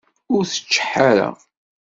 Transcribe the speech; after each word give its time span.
Ur 0.35 0.43
tteččeḥ 0.45 0.91
ara! 1.09 1.29